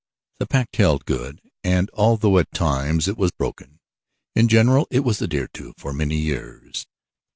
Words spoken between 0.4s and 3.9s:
pact held good, and although at times it was broken,